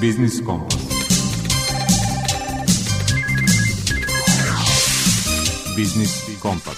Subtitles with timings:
[0.00, 0.76] Biznis Kompas.
[5.76, 6.10] Biznis
[6.40, 6.74] Kompas.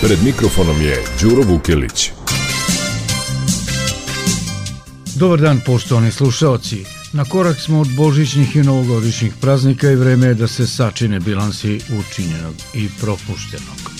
[0.00, 2.10] Pred mikrofonom je Đuro Vukilić.
[5.14, 6.97] Dobar dan, poštovani slušalci.
[7.18, 11.80] Na korak smo od božićnih i novogodišnjih praznika i vreme je da se sačine bilansi
[11.98, 13.90] učinjenog i propuštenog.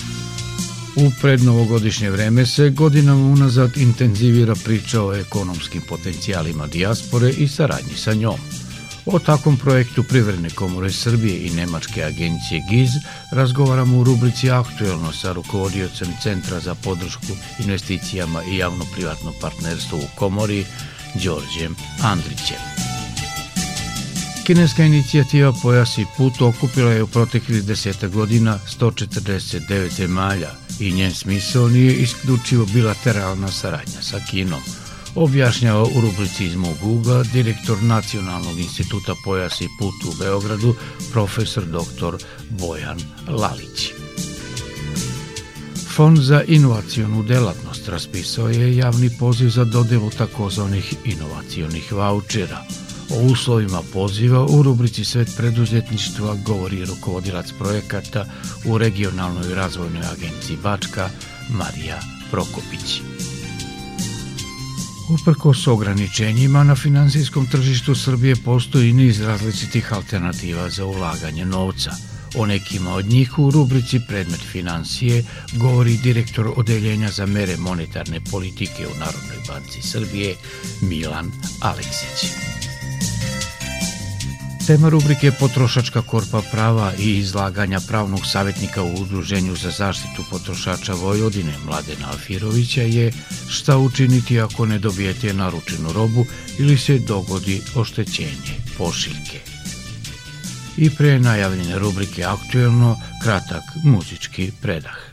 [0.95, 8.13] U prednovogodišnje vreme se godinama unazad intenzivira priča o ekonomskim potencijalima dijaspore i saradnji sa
[8.13, 8.39] njom.
[9.05, 12.91] O takvom projektu Privredne komore Srbije i Nemačke agencije GIZ
[13.31, 20.65] razgovaramo u rubrici Aktuelno sa rukovodiocem Centra za podršku investicijama i javno-privatno partnerstvo u komori
[21.23, 22.78] Đorđem Andrićem.
[24.49, 31.13] Kineska inicijativa Pojas i put okupila je u proteklih deseta godina 149 zemalja i njen
[31.13, 34.61] smisao nije isključivo bilateralna saradnja sa Kinom,
[35.15, 36.77] objašnjava u rubrici iz mog
[37.33, 40.75] direktor Nacionalnog instituta Pojas i put u Beogradu,
[41.11, 42.25] profesor dr.
[42.49, 43.91] Bojan Lalić.
[45.95, 52.63] Fond za inovacijonu delatnost raspisao je javni poziv za dodelu takozvanih inovacionih vouchera.
[53.11, 58.25] O uslovima poziva u rubrici Svet preduzetništva govori rukovodilac projekata
[58.65, 61.09] u regionalnoj razvojnoj agenciji Bačka
[61.49, 61.99] Marija
[62.31, 63.01] Prokopić.
[65.09, 71.91] Uprkos ograničenjima na finansijskom tržištu Srbije postoji niz različitih alternativa za ulaganje novca–
[72.35, 75.23] O nekima od njih u rubrici Predmet financije
[75.53, 80.35] govori direktor Odeljenja za mere monetarne politike u Narodnoj banci Srbije
[80.81, 82.58] Milan Aleksić.
[84.69, 91.53] Tema rubrike Potrošačka korpa prava i izlaganja pravnog savjetnika u Udruženju za zaštitu potrošača Vojvodine
[91.65, 93.11] Mladena Alfirovića je
[93.49, 96.25] šta učiniti ako ne dobijete naručenu robu
[96.59, 99.39] ili se dogodi oštećenje pošiljke
[100.77, 105.08] i pre najavljene rubrike Aktuelno kratak muzički predah.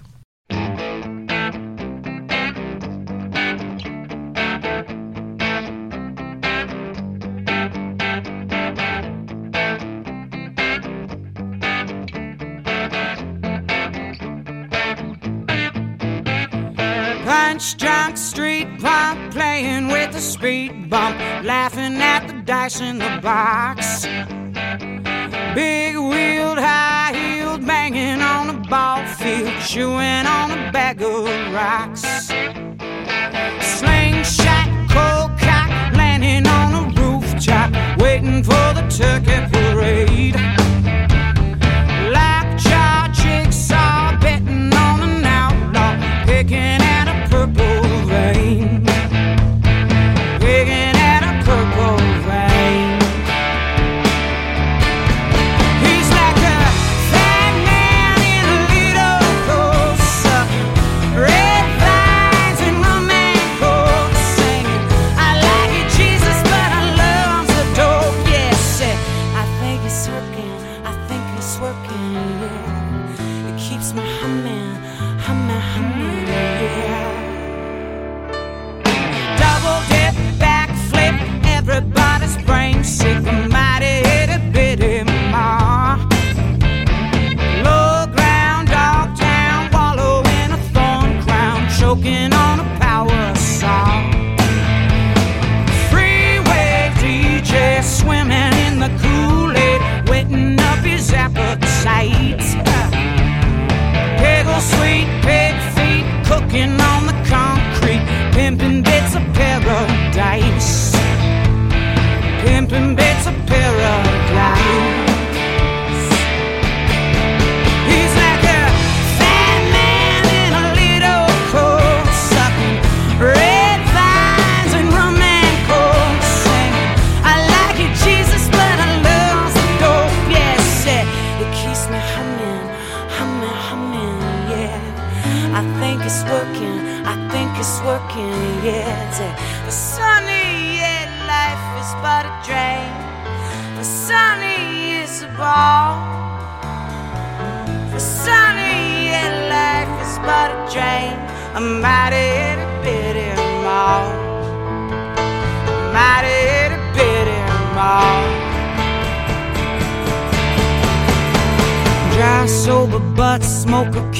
[22.66, 24.06] The dice in the box
[25.54, 32.02] Big wheeled, high heeled, banging on a ball field, chewing on a bag of rocks.
[33.60, 40.34] Slingshot, cold cock, landing on a rooftop, waiting for the turkey parade.
[42.12, 47.85] Lockjaw, jigsaw, betting on an outlaw, picking at a purple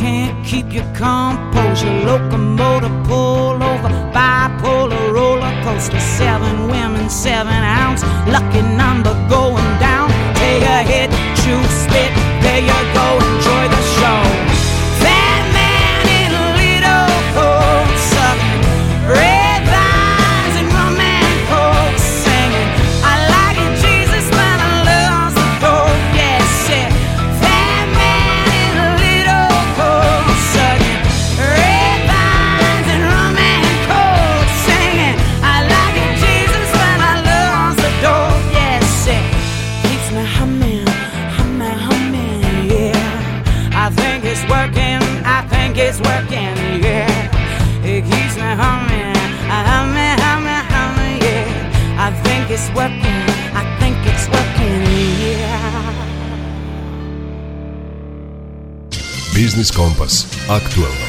[0.06, 1.92] can't keep your composure.
[2.06, 5.98] Locomotive pull over, bipolar roller coaster.
[5.98, 8.02] Seven women, seven ounce,
[8.34, 10.08] lucky number going down.
[10.40, 11.10] Take a hit,
[11.40, 12.12] chew, spit,
[12.44, 14.35] there you go, enjoy the show.
[59.56, 60.26] Biznis Kompas.
[60.50, 61.06] Aktualno.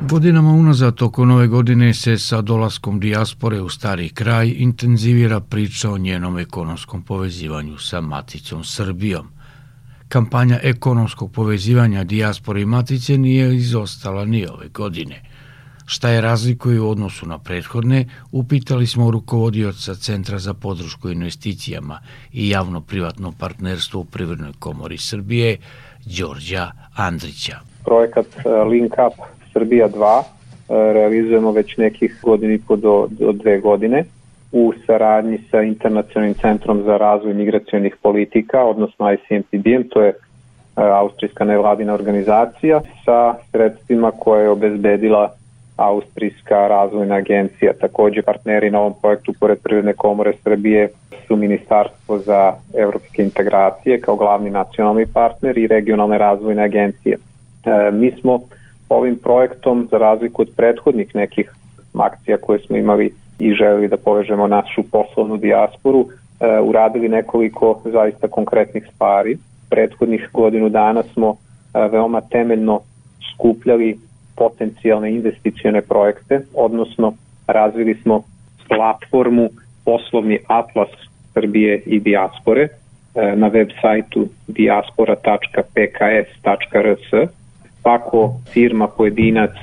[0.00, 5.98] Godinama unazad toko nove godine se sa dolaskom dijaspore u stari kraj intenzivira priča o
[5.98, 9.28] njenom ekonomskom povezivanju sa maticom Srbijom.
[10.08, 15.22] Kampanja ekonomskog povezivanja dijaspore i matice nije izostala ni ove godine–
[15.90, 22.00] Šta je razlikuje u odnosu na prethodne, upitali smo rukovodioca Centra za podršku investicijama
[22.32, 25.56] i javno-privatno partnerstvo u Privrednoj komori Srbije,
[26.06, 27.56] Đorđa Andrića.
[27.84, 29.14] Projekat e, Link Up
[29.52, 34.04] Srbija 2 e, realizujemo već nekih godini po do, do dve godine
[34.52, 40.14] u saradnji sa Internacionalnim centrom za razvoj migracijonih politika, odnosno ICMPD-em, to je e,
[40.76, 45.34] austrijska nevladina organizacija sa sredstvima koje je obezbedila
[45.80, 47.72] Austrijska razvojna agencija.
[47.80, 50.88] Takođe partneri na ovom projektu pored Privredne komore Srbije
[51.26, 57.16] su Ministarstvo za evropske integracije kao glavni nacionalni partner i regionalne razvojne agencije.
[57.16, 58.40] E, mi smo
[58.88, 61.52] ovim projektom, za razliku od prethodnih nekih
[61.94, 66.06] akcija koje smo imali i želeli da povežemo našu poslovnu dijasporu,
[66.40, 69.38] e, uradili nekoliko zaista konkretnih stvari.
[69.70, 71.36] Prethodnih godinu dana smo
[71.74, 72.80] e, veoma temeljno
[73.34, 73.98] skupljali
[74.36, 77.14] potencijalne investicione projekte, odnosno
[77.46, 78.22] razvili smo
[78.68, 79.48] platformu
[79.84, 80.88] Poslovni atlas
[81.34, 82.68] Srbije i dijaspore e,
[83.36, 87.12] na web sajtu diaspora.pks.rs.
[87.82, 89.54] Ako firma, pojedinac, e,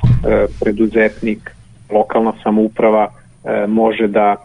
[0.59, 1.51] preduzetnik,
[1.91, 3.09] lokalna samouprava e,
[3.67, 4.35] može da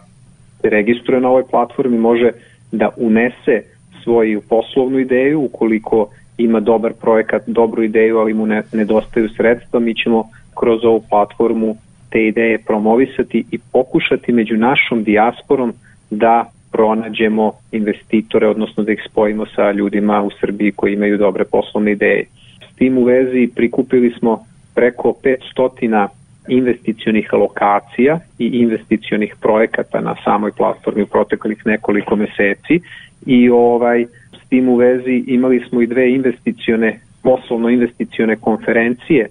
[0.61, 2.33] se registruje na ovoj platformi, može
[2.73, 3.63] da unese
[4.03, 6.09] svoju poslovnu ideju ukoliko
[6.45, 10.29] ima dobar projekat, dobru ideju, ali mu ne, nedostaju sredstva, mi ćemo
[10.59, 11.77] kroz ovu platformu
[12.11, 15.73] te ideje promovisati i pokušati među našom dijasporom
[16.11, 21.93] da pronađemo investitore, odnosno da ih spojimo sa ljudima u Srbiji koji imaju dobre poslovne
[21.93, 22.25] ideje.
[22.71, 24.45] S tim u vezi prikupili smo
[24.75, 25.15] preko
[25.57, 26.09] 500
[26.49, 32.81] investicionih lokacija i investicionih projekata na samoj platformi u proteklih nekoliko meseci
[33.27, 34.07] i ovaj
[34.53, 39.29] tim u vezi imali smo i dve investicione, poslovno investicione konferencije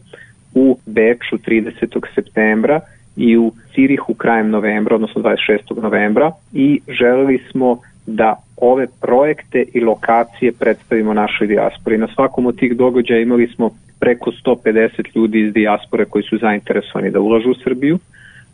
[0.54, 2.00] u Beču 30.
[2.16, 2.80] septembra
[3.18, 5.82] i u Cirihu krajem novembra, odnosno 26.
[5.82, 11.98] novembra i želeli smo da ove projekte i lokacije predstavimo našoj dijaspori.
[11.98, 13.70] Na svakom od tih događaja imali smo
[14.00, 18.00] preko 150 ljudi iz dijaspore koji su zainteresovani da ulažu u Srbiju.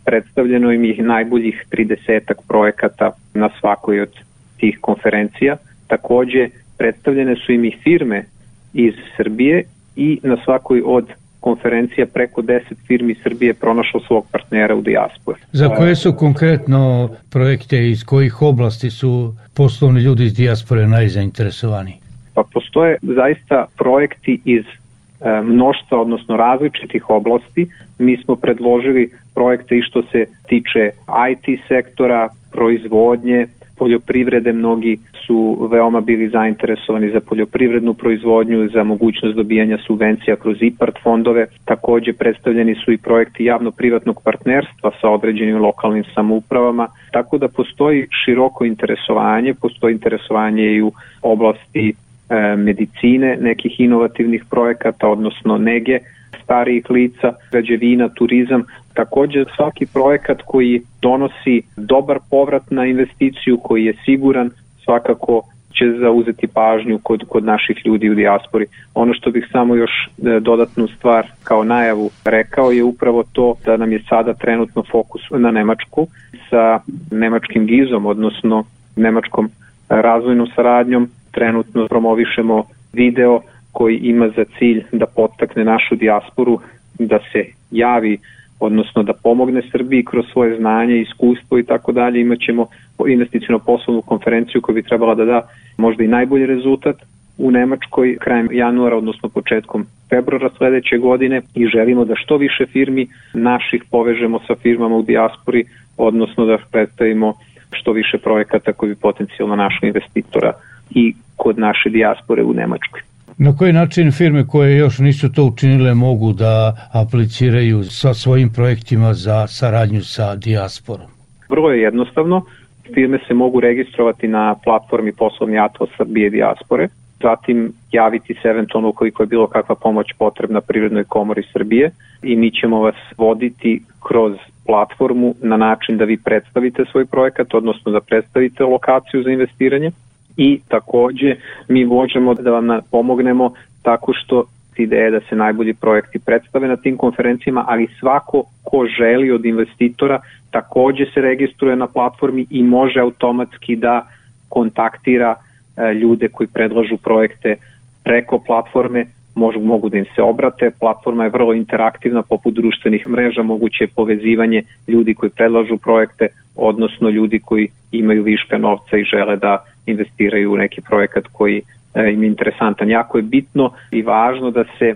[0.06, 4.12] Predstavljeno im ih najboljih 30 projekata na svakoj od
[4.58, 8.25] tih konferencija Takođe, predstavljene su im i firme
[8.74, 9.63] iz Srbije
[9.96, 11.06] i na svakoj od
[11.39, 15.39] konferencija preko 10 firmi Srbije pronašlo svog partnera u dijaspori.
[15.51, 21.94] Za koje su konkretno projekte iz kojih oblasti su poslovni ljudi iz dijaspore najzainteresovani?
[22.34, 27.67] Pa postoje zaista projekti iz e, mnoštva, odnosno različitih oblasti.
[28.00, 30.89] Mi smo predložili projekte i što se tiče
[31.32, 39.77] IT sektora, proizvodnje, poljoprivrede, mnogi su veoma bili zainteresovani za poljoprivrednu proizvodnju, za mogućnost dobijanja
[39.88, 41.48] subvencija kroz IPART fondove.
[41.65, 48.65] Takođe predstavljeni su i projekti javno-privatnog partnerstva sa određenim lokalnim samoupravama, tako da postoji široko
[48.65, 50.91] interesovanje, postoji interesovanje i u
[51.22, 51.93] oblasti
[52.29, 56.00] e, medicine, nekih inovativnih projekata, odnosno nege,
[56.43, 58.63] starijih lica, građevina, turizam,
[58.98, 64.50] Takođe, svaki projekat koji donosi dobar povrat na investiciju, koji je siguran,
[64.84, 65.42] svakako
[65.74, 68.66] će zauzeti pažnju kod, kod naših ljudi u dijaspori.
[68.94, 73.77] Ono što bih samo još e, dodatnu stvar kao najavu rekao je upravo to da
[73.77, 76.08] nam je sada trenutno fokus na Nemačku
[76.50, 76.80] sa
[77.12, 78.63] nemačkim gizom, odnosno
[78.96, 79.50] nemačkom
[79.89, 81.10] razvojnom saradnjom.
[81.32, 82.63] Trenutno promovišemo
[82.94, 86.60] video koji ima za cilj da potakne našu dijasporu
[87.00, 88.18] da se javi
[88.60, 92.22] odnosno da pomogne Srbiji kroz svoje znanje, iskustvo i tako dalje.
[92.22, 92.68] Imaćemo
[93.08, 95.48] investicijno poslovnu konferenciju koja bi trebala da da
[95.78, 96.96] možda i najbolji rezultat
[97.38, 103.08] u Nemačkoj krajem januara, odnosno početkom februara sledeće godine i želimo da što više firmi
[103.34, 105.66] naših povežemo sa firmama u dijaspori,
[105.98, 107.34] odnosno da predstavimo
[107.72, 110.54] što više projekata koji bi potencijalno našli investitora
[110.90, 113.02] i kod naše dijaspore u Nemačkoj.
[113.39, 119.13] Na koji način firme koje još nisu to učinile mogu da apliciraju sa svojim projektima
[119.13, 121.08] za saradnju sa dijasporom?
[121.50, 122.46] Vrlo je jednostavno.
[122.94, 126.88] Firme se mogu registrovati na platformi Poslovni atlas Srbije dijaspore,
[127.22, 131.91] zatim javiti se eventualno ukoliko je bilo kakva pomoć potrebna Privrednoj komori Srbije
[132.24, 137.91] i mi ćemo vas voditi kroz platformu na način da vi predstavite svoj projekat, odnosno
[137.91, 139.91] da predstavite lokaciju za investiranje
[140.38, 141.36] i takođe
[141.67, 143.51] mi možemo da vam pomognemo
[143.84, 144.44] tako što
[144.77, 150.20] ideje da se najbolji projekti predstave na tim konferencijama, ali svako ko želi od investitora
[150.51, 154.08] takođe se registruje na platformi i može automatski da
[154.50, 157.56] kontaktira e, ljude koji predlažu projekte
[158.03, 160.72] preko platforme, mogu, mogu da im se obrate.
[160.79, 167.10] Platforma je vrlo interaktivna, poput društvenih mreža, moguće je povezivanje ljudi koji predlažu projekte, odnosno
[167.10, 171.62] ljudi koji imaju viška novca i žele da investiraju u neki projekat koji
[171.94, 172.89] e, im je interesantan.
[172.89, 174.96] Jako je bitno i važno da se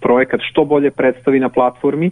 [0.00, 2.10] projekat što bolje predstavi na platformi,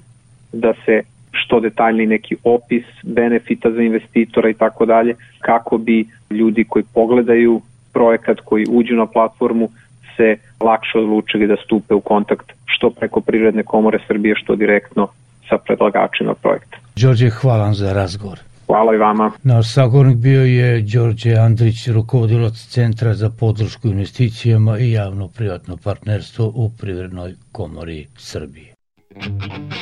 [0.52, 6.64] da se što detaljni neki opis benefita za investitora i tako dalje, kako bi ljudi
[6.68, 7.61] koji pogledaju
[7.92, 9.68] projekat, koji uđu na platformu,
[10.16, 15.09] se lakše odlučili da stupe u kontakt što preko Prirodne komore Srbije, što direktno
[15.49, 16.76] sa predlagačima projekta.
[16.97, 18.38] Đorđe, hvala za razgovor.
[18.66, 19.30] Hvala i vama.
[19.42, 26.70] Naš sagovornik bio je Đorđe Andrić, rukovodilac Centra za podršku investicijama i javno-privatno partnerstvo u
[26.70, 28.76] Privrednoj komori Srbije.
[29.23, 29.75] combination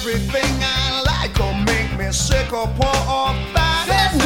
[0.00, 3.84] everything I like will make me sick or poor or fat.
[3.86, 4.16] Yes,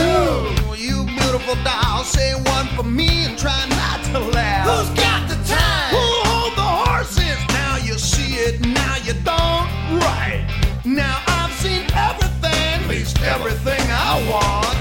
[0.78, 4.68] you beautiful doll, say one for me and try not to laugh.
[4.70, 5.90] Who's got the time?
[5.90, 7.38] Who hold the horses?
[7.48, 9.66] Now you see it, now you don't.
[9.98, 10.46] Right.
[10.84, 14.78] Now I've seen everything, at least everything I want.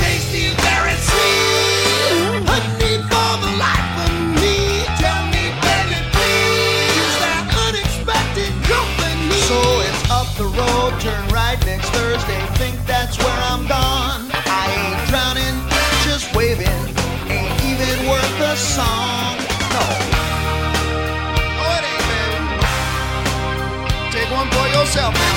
[0.00, 3.73] Tasty, very sweet, honey for the life
[10.36, 12.40] the road, turn right next Thursday.
[12.58, 14.30] Think that's where I'm gone.
[14.46, 15.56] I ain't drowning,
[16.02, 16.66] just waving.
[17.30, 19.38] Ain't even worth a song.
[19.70, 19.84] No.
[21.62, 22.40] Oh, it ain't, baby.
[24.10, 25.33] Take one for yourself now,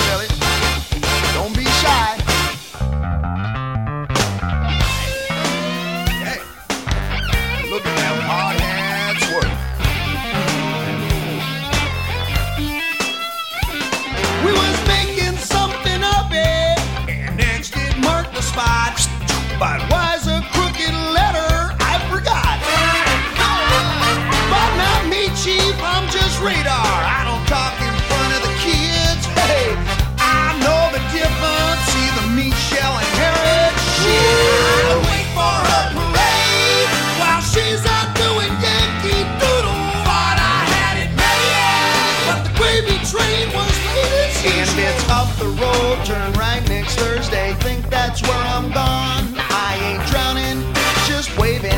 [45.97, 47.53] road, turn right next Thursday.
[47.59, 49.33] Think that's where I'm gone.
[49.49, 50.61] I ain't drowning,
[51.07, 51.71] just waving.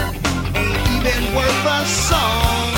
[0.55, 2.73] Ain't even worth a song.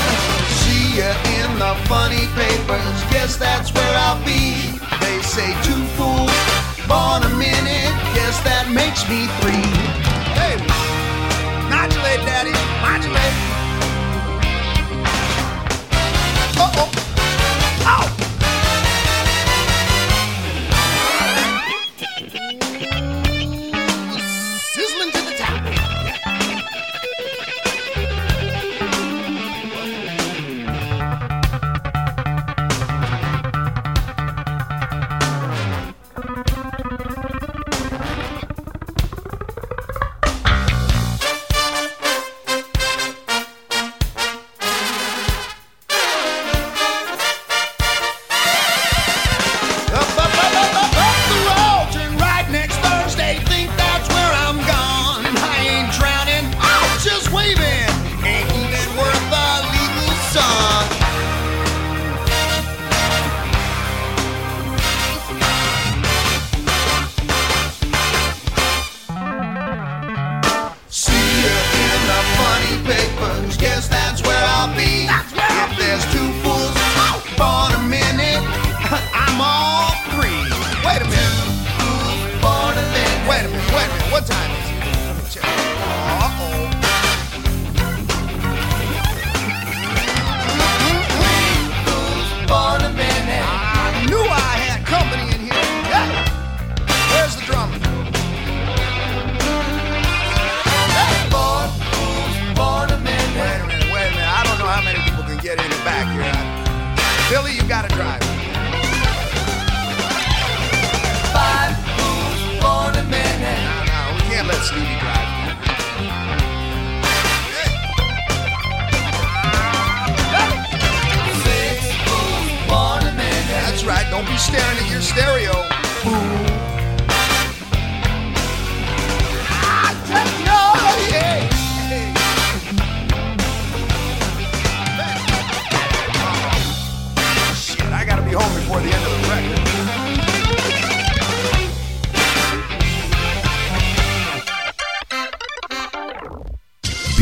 [0.61, 2.97] See ya in the funny papers.
[3.11, 4.55] Guess that's where I'll be.
[4.99, 6.31] They say two fools,
[6.87, 7.93] born a minute.
[8.15, 9.60] Guess that makes me three.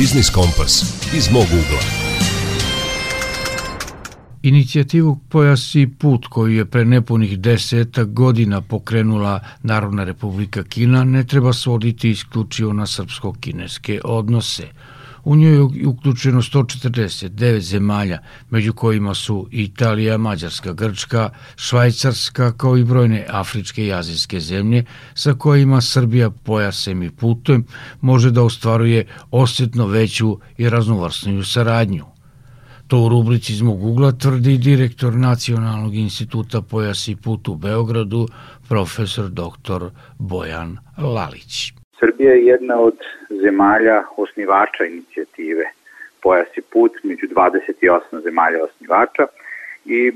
[0.09, 1.79] Biznis Kompas iz mog ugla.
[4.43, 11.23] Inicijativu Pojas i put koju je pre nepunih deseta godina pokrenula Narodna republika Kina ne
[11.23, 14.67] treba svoditi isključivo na srpsko-kineske odnose.
[15.23, 22.83] U njoj je uključeno 149 zemalja, među kojima su Italija, Mađarska, Grčka, Švajcarska, kao i
[22.83, 27.65] brojne afričke i azijske zemlje, sa kojima Srbija pojasem i putem
[28.01, 32.05] može da ostvaruje osjetno veću i raznovrsniju saradnju.
[32.88, 38.27] To u rubrici iz mog ugla tvrdi direktor Nacionalnog instituta Pojas i put u Beogradu,
[38.67, 39.89] profesor dr.
[40.17, 41.78] Bojan Lalić.
[41.99, 42.97] Srbija je jedna od
[43.29, 45.65] zemalja osnivača inicijative
[46.21, 49.27] Pojas i put među 28 zemalja osnivača
[49.85, 50.12] i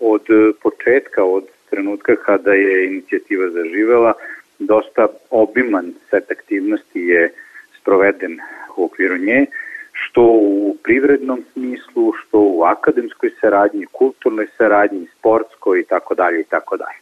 [0.00, 0.26] od
[0.62, 4.12] početka, od trenutka kada je inicijativa zaživela,
[4.58, 7.32] dosta obiman set aktivnosti je
[7.80, 8.38] sproveden
[8.76, 9.46] u okviru nje,
[9.92, 16.44] što u privrednom smislu, što u akademskoj saradnji, kulturnoj saradnji, sportskoj i tako dalje i
[16.44, 16.98] tako dalje.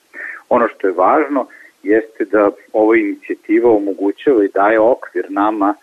[0.49, 1.47] Ono što je važno
[1.85, 5.75] jeste da ova inicijativa omogućava i daje okvir nama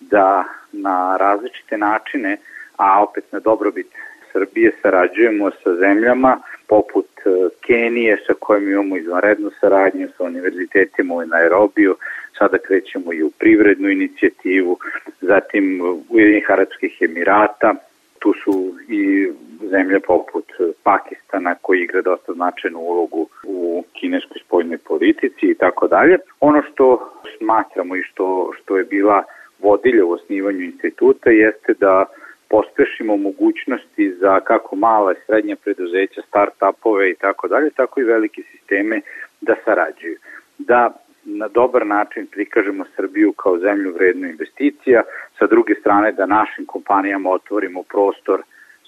[0.00, 2.36] da na različite načine,
[2.76, 3.86] a opet na dobrobit
[4.32, 11.26] Srbije sarađujemo sa zemljama poput e, Kenije sa kojim imamo izvanrednu saradnju sa univerzitetima u
[11.26, 11.96] Nairobiju,
[12.38, 14.78] sada krećemo i u privrednu inicijativu,
[15.20, 17.74] zatim Ujedinih Arabskih Emirata,
[18.18, 19.32] tu su i
[19.70, 20.44] zemlje poput
[20.82, 26.18] Pakistana koji igra dosta značajnu ulogu u kineskoj spoljnoj politici i tako dalje.
[26.40, 29.22] Ono što smatramo i što, što je bila
[29.58, 32.04] vodilja u osnivanju instituta jeste da
[32.48, 38.42] pospešimo mogućnosti za kako mala i srednja preduzeća, start-upove i tako dalje, tako i velike
[38.52, 39.00] sisteme
[39.40, 40.16] da sarađuju.
[40.58, 40.94] Da
[41.36, 45.02] na dobar način prikažemo Srbiju kao zemlju vrednu investicija,
[45.38, 48.42] sa druge strane da našim kompanijama otvorimo prostor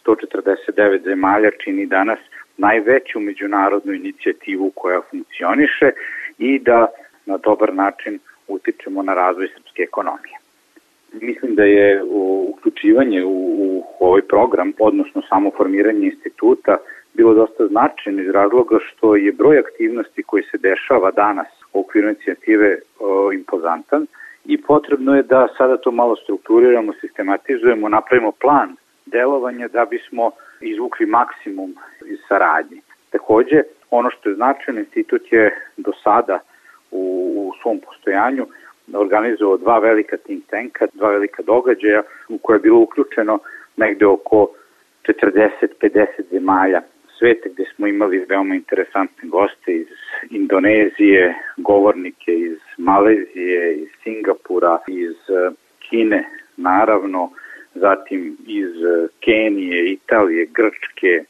[0.06, 2.18] 149 zemalja čini danas
[2.56, 5.90] najveću međunarodnu inicijativu koja funkcioniše
[6.38, 6.86] i da
[7.26, 10.36] na dobar način utičemo na razvoj srpske ekonomije.
[11.12, 12.02] Mislim da je
[12.48, 16.76] uključivanje u, u ovaj program, odnosno samo formiranje instituta,
[17.14, 22.08] bilo dosta značajno iz razloga što je broj aktivnosti koji se dešava danas u okviru
[22.08, 24.06] inicijative o, impozantan
[24.44, 30.30] i potrebno je da sada to malo strukturiramo, sistematizujemo, napravimo plan delovanja da bismo
[30.60, 31.74] izvukli maksimum
[32.06, 32.80] iz saradnje.
[33.10, 36.38] Takođe, ono što je značajno, institut je do sada
[36.90, 38.46] u, u svom postojanju
[38.94, 43.38] organizovao dva velika think tanka, dva velika događaja u koje je bilo uključeno
[43.76, 44.48] negde oko
[45.08, 46.80] 40-50 zemalja
[47.20, 49.86] sveta gde smo imali veoma interesantne goste iz
[50.30, 56.24] Indonezije, govornike iz Malezije, iz Singapura, iz eh, Kine,
[56.56, 57.30] naravno,
[57.74, 61.24] zatim iz eh, Kenije, Italije, Grčke,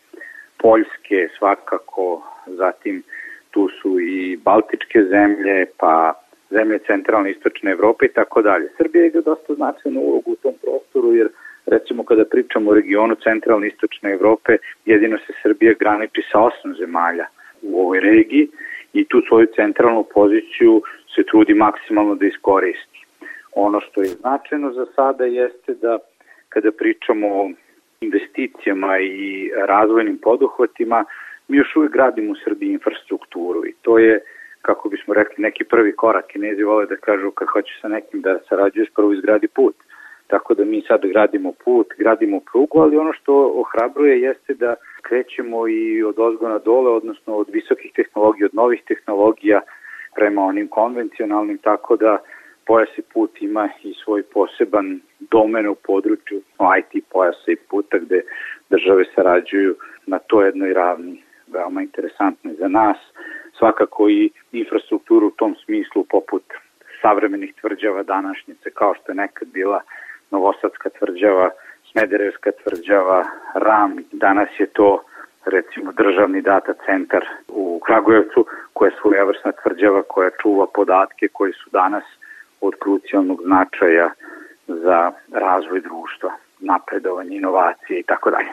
[0.59, 3.03] Poljske svakako, zatim
[3.51, 6.15] tu su i Baltičke zemlje, pa
[6.51, 8.69] zemlje centralne istočne Evrope i tako dalje.
[8.77, 11.29] Srbija igra dosta značajnu ulogu u tom prostoru jer
[11.71, 17.27] recimo kada pričamo o regionu centralne istočne Evrope, jedino se Srbija graniči sa osam zemalja
[17.63, 18.49] u ovoj regiji
[18.93, 20.83] i tu svoju centralnu poziciju
[21.15, 23.07] se trudi maksimalno da iskoristi.
[23.55, 25.99] Ono što je značajno za sada jeste da
[26.49, 27.51] kada pričamo o
[28.01, 31.05] investicijama i razvojnim poduhvatima,
[31.49, 34.21] mi još uvijek gradimo u Srbiji infrastrukturu i to je
[34.63, 36.27] kako bismo rekli, neki prvi korak.
[36.27, 39.75] Kinezi vole da kažu kad hoćeš sa nekim da sarađuješ, prvo izgradi put.
[40.31, 45.69] Tako da mi sad gradimo put, gradimo prugu, ali ono što ohrabruje jeste da krećemo
[45.69, 49.61] i od ozgona dole, odnosno od visokih tehnologija, od novih tehnologija
[50.15, 52.19] prema onim konvencionalnim, tako da
[52.67, 56.41] pojas i put ima i svoj poseban domen u području
[56.79, 58.23] IT pojasa i puta gde
[58.71, 59.75] države sarađuju
[60.07, 61.23] na to jednoj ravni.
[61.53, 62.97] Veoma interesantno za nas
[63.59, 66.43] svakako i infrastrukturu u tom smislu poput
[67.03, 69.81] savremenih tvrđava današnjice kao što je nekad bila
[70.31, 71.51] Novosadska tvrđava,
[71.91, 75.03] Smederevska tvrđava, Ram, danas je to
[75.45, 81.71] recimo državni data centar u Kragujevcu koja je svojevrsna tvrđava koja čuva podatke koji su
[81.71, 82.05] danas
[82.61, 84.11] od krucijalnog značaja
[84.67, 88.49] za razvoj društva, napredovanje, inovacije i tako dalje.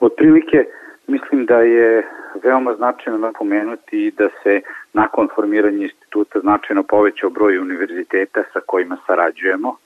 [0.00, 0.64] Otprilike
[1.06, 2.06] mislim da je
[2.42, 4.60] veoma značajno napomenuti da se
[4.92, 9.76] nakon formiranja instituta značajno povećao broj univerziteta sa kojima sarađujemo,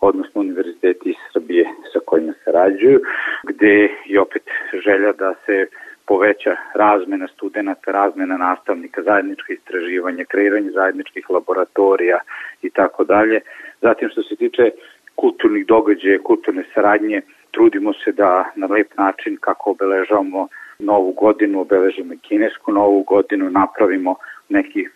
[0.00, 3.00] odnosno univerziteti iz Srbije sa kojima sarađuju,
[3.42, 4.42] gde je opet
[4.84, 5.66] želja da se
[6.06, 12.18] poveća razmena studenta, razmena nastavnika, zajedničke istraživanje, kreiranje zajedničkih laboratorija
[12.62, 13.40] i tako dalje.
[13.82, 14.70] Zatim što se tiče
[15.14, 22.14] kulturnih događaja, kulturne saradnje, trudimo se da na lep način kako obeležavamo novu godinu, obeležimo
[22.22, 24.14] kinesku novu godinu, napravimo
[24.48, 24.86] neki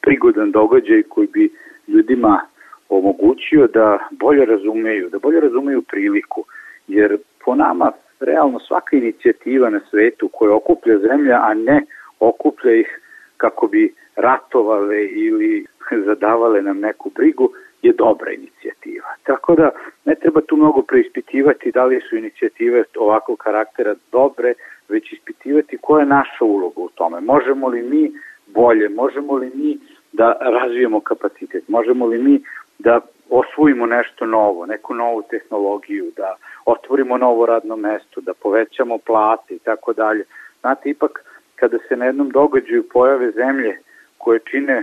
[0.00, 1.50] prigodan događaj koji bi
[1.88, 2.40] ljudima
[2.90, 6.44] omogućio da bolje razumeju, da bolje razumeju priliku,
[6.88, 11.82] jer po nama realno svaka inicijativa na svetu koja okuplja zemlja, a ne
[12.20, 13.00] okuplja ih
[13.36, 15.66] kako bi ratovale ili
[16.06, 17.50] zadavale nam neku brigu,
[17.82, 19.08] je dobra inicijativa.
[19.22, 19.70] Tako da
[20.04, 24.54] ne treba tu mnogo preispitivati da li su inicijative ovakvog karaktera dobre,
[24.88, 27.20] već ispitivati koja je naša uloga u tome.
[27.20, 28.12] Možemo li mi
[28.46, 29.78] bolje, možemo li mi
[30.12, 32.42] da razvijemo kapacitet, možemo li mi
[32.82, 39.54] da osvojimo nešto novo, neku novu tehnologiju, da otvorimo novo radno mesto, da povećamo plate
[39.54, 40.24] i tako dalje.
[40.60, 43.78] Znate, ipak kada se na jednom događaju pojave zemlje
[44.18, 44.82] koje čine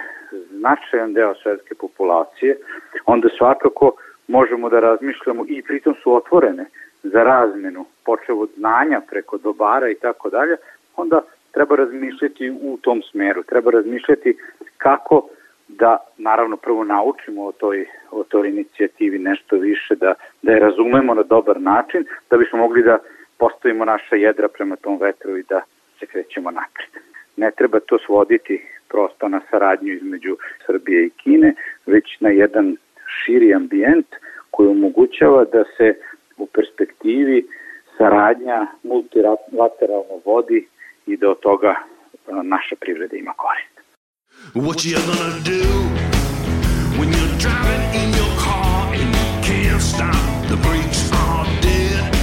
[0.51, 2.57] značajan deo svetske populacije,
[3.05, 3.91] onda svakako
[4.27, 6.65] možemo da razmišljamo i pritom su otvorene
[7.03, 10.55] za razmenu, počeo od znanja preko dobara i tako dalje,
[10.95, 13.43] onda treba razmišljati u tom smeru.
[13.43, 14.37] Treba razmišljati
[14.77, 15.29] kako
[15.67, 21.13] da naravno prvo naučimo o toj, o toj inicijativi nešto više, da, da je razumemo
[21.13, 22.97] na dobar način, da bismo mogli da
[23.37, 25.61] postavimo naša jedra prema tom vetru i da
[25.99, 26.89] se krećemo napred.
[27.35, 31.53] Ne treba to svoditi prosto na saradnju između Srbije i Kine,
[31.85, 34.07] već na jedan širi ambijent
[34.51, 35.93] koji omogućava da se
[36.37, 37.45] u perspektivi
[37.97, 40.67] saradnja multilateralno vodi
[41.05, 41.75] i da od toga
[42.27, 43.76] naša privreda ima korist.
[44.53, 45.63] What you gonna do
[46.97, 50.15] when you're driving in your car and you can't stop?
[50.47, 52.15] The brakes are dead.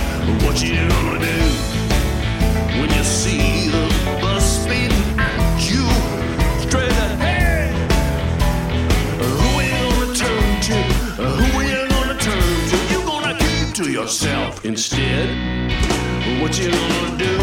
[0.43, 1.41] What you gonna do
[2.81, 3.87] when you see the
[4.21, 5.85] bus speeding at you
[6.67, 7.75] straight ahead?
[9.21, 10.77] Who are you gonna turn to?
[11.23, 12.77] Who are you gonna turn to?
[12.93, 15.29] You gonna keep to yourself instead.
[16.41, 17.34] What you gonna do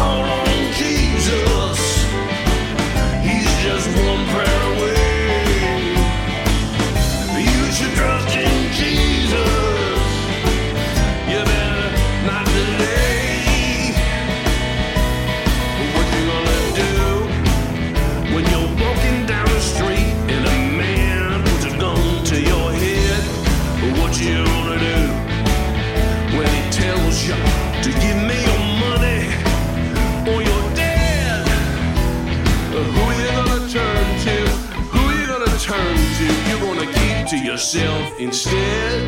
[0.00, 0.39] You
[37.60, 39.02] yourself instead.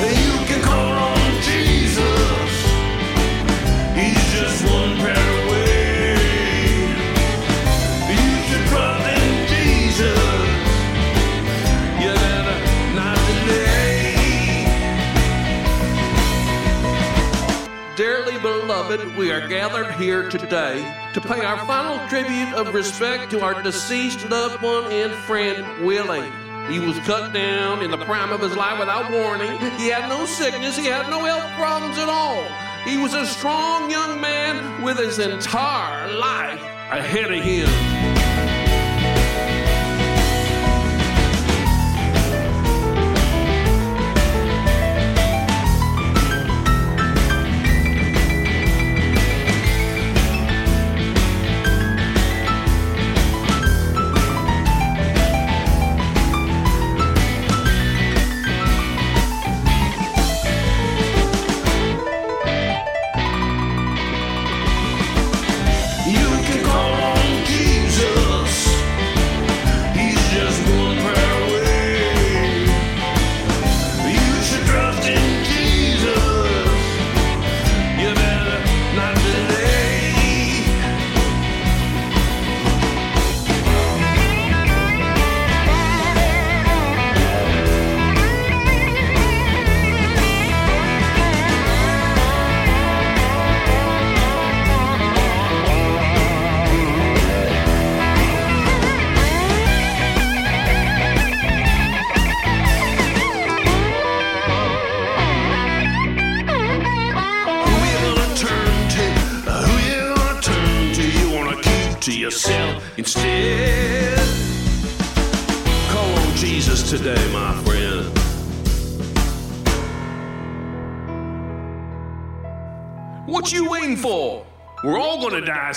[0.00, 1.19] You can call
[18.90, 20.82] beloved, we are gathered here today
[21.14, 26.28] to pay our final tribute of respect to our deceased loved one and friend, Willie.
[26.68, 29.52] He was cut down in the prime of his life without warning.
[29.78, 32.44] He had no sickness, he had no health problems at all.
[32.84, 37.99] He was a strong young man with his entire life ahead of him.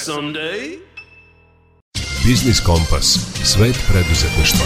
[0.05, 0.79] Someday.
[2.25, 3.05] Biznis Kompas.
[3.43, 4.65] Svet preduzetništva.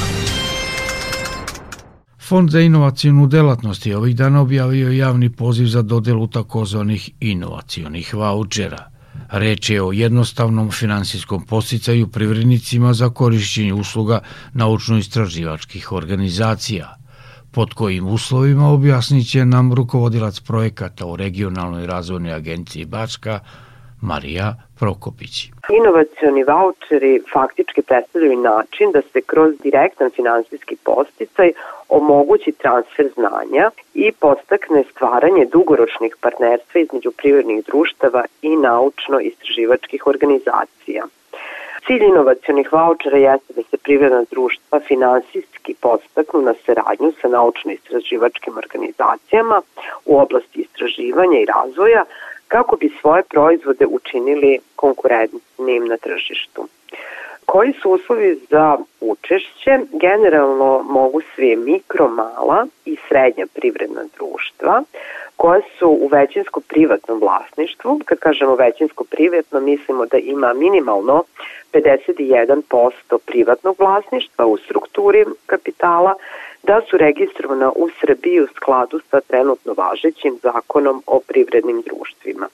[2.28, 8.90] Fond za inovacijonu delatnost je ovih dana objavio javni poziv za dodelu takozvanih inovacionih vouchera.
[9.32, 14.20] Reč je o jednostavnom finansijskom posticaju privrednicima za korišćenje usluga
[14.54, 16.96] naučno-istraživačkih organizacija–
[17.52, 23.40] pod kojim uslovima objasnit će nam rukovodilac projekata u regionalnoj razvojnoj agenciji Bačka,
[24.02, 25.36] Marija Prokopić.
[25.70, 31.52] Inovacioni voucheri faktički predstavljaju način da se kroz direktan finansijski posticaj
[31.90, 41.04] omogući transfer znanja i postakne stvaranje dugoročnih partnerstva između privrednih društava i naučno-istraživačkih organizacija.
[41.88, 49.62] Cilj inovacijonih vouchera jeste da se privredna društva finansijski podstaknu na saradnju sa naučno-istraživačkim organizacijama
[50.06, 52.04] u oblasti istraživanja i razvoja
[52.48, 56.68] kako bi svoje proizvode učinili konkurentnim na tržištu.
[57.52, 59.80] Koji su uslovi za učešće?
[59.92, 64.84] Generalno mogu sve mikro, mala i srednja privredna društva
[65.36, 68.00] koja su u većinsko privatnom vlasništvu.
[68.06, 71.24] Kad kažemo većinsko privatno, mislimo da ima minimalno
[71.74, 72.92] 51%
[73.26, 76.14] privatnog vlasništva u strukturi kapitala,
[76.64, 82.48] da su registrovana u Srbiji u skladu sa trenutno važećim zakonom o privrednim društvima.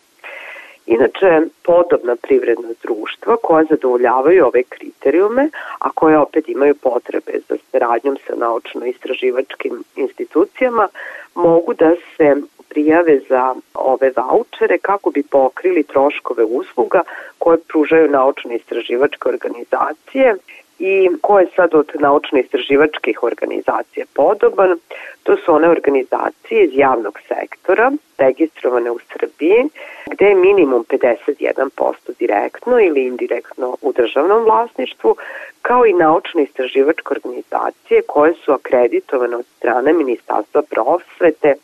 [0.85, 8.17] Inače, podobna privredna društva koja zadovoljavaju ove kriterijume, a koje opet imaju potrebe za saradnjom
[8.27, 10.87] sa naučno-istraživačkim institucijama,
[11.35, 12.35] mogu da se
[12.69, 17.01] prijave za ove vouchere kako bi pokrili troškove usluga
[17.37, 20.35] koje pružaju naučno-istraživačke organizacije
[20.79, 24.79] i ko je sad od naučno-istraživačkih organizacija podoban,
[25.23, 29.63] to su one organizacije iz javnog sektora, registrovane u Srbiji,
[30.11, 35.15] gde je minimum 51% direktno ili indirektno u državnom vlasništvu,
[35.61, 41.55] kao i naučno-istraživačke organizacije koje su akreditovane od strane Ministarstva prosvete,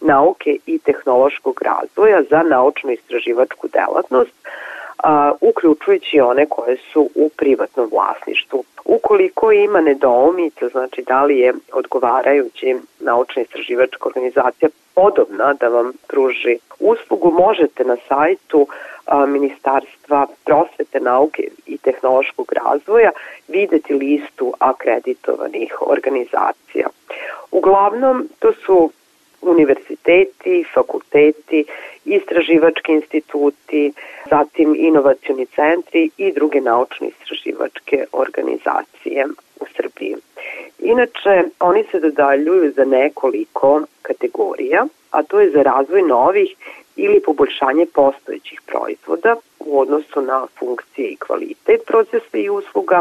[0.00, 4.34] nauke i tehnološkog razvoja za naučno-istraživačku delatnost,
[5.02, 8.64] a, uključujući one koje su u privatnom vlasništvu.
[8.84, 16.58] Ukoliko ima nedoumica, znači da li je odgovarajući naučna istraživačka organizacija podobna da vam pruži
[16.80, 18.66] uslugu, možete na sajtu
[19.28, 23.10] Ministarstva prosvete, nauke i tehnološkog razvoja
[23.48, 26.86] videti listu akreditovanih organizacija.
[27.50, 28.90] Uglavnom, to su
[29.42, 31.64] univerziteti, fakulteti,
[32.04, 33.92] istraživački instituti,
[34.30, 39.26] zatim inovacioni centri i druge naučno-istraživačke organizacije
[39.60, 40.16] u Srbiji.
[40.78, 46.54] Inače, oni se dodaljuju za nekoliko kategorija, a to je za razvoj novih
[46.96, 53.00] ili poboljšanje postojećih proizvoda u odnosu na funkcije i kvalitet procesa i usluga,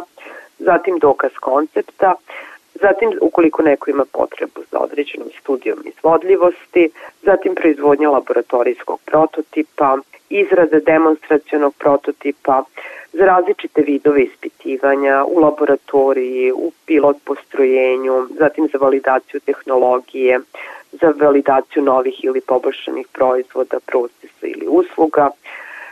[0.60, 2.13] zatim dokaz koncepta,
[2.82, 6.90] zatim ukoliko neko ima potrebu za određenom studijom izvodljivosti,
[7.22, 9.98] zatim proizvodnja laboratorijskog prototipa,
[10.30, 12.63] izrada demonstracionog prototipa
[13.13, 20.40] za različite vidove ispitivanja u laboratoriji, u pilot postrojenju, zatim za validaciju tehnologije,
[20.92, 25.30] za validaciju novih ili poboljšanih proizvoda, procesa ili usluga,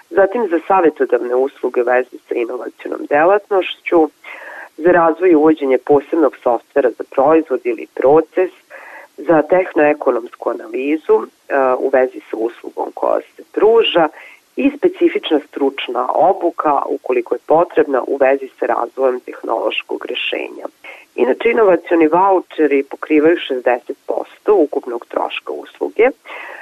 [0.10, 4.10] zatim za savetodavne usluge veze sa inovacionom delatnošću,
[4.78, 8.52] za razvoj i uvođenje posebnog softvera za proizvod ili proces,
[9.18, 11.26] za tehnoekonomsku analizu uh,
[11.80, 14.08] u vezi sa uslugom koja se pruža
[14.56, 20.66] i specifična stručna obuka ukoliko je potrebna u vezi sa razvojem tehnološkog rešenja.
[21.15, 26.08] Inače, inovacioni voucheri pokrivaju 60% ukupnog troška usluge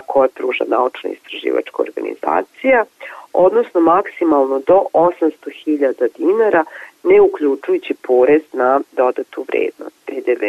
[0.06, 2.86] koje pruža naučna istraživačka organizacija,
[3.34, 6.64] odnosno maksimalno do 800.000 dinara,
[7.04, 10.44] ne uključujući porez na dodatu vrednost, PDV.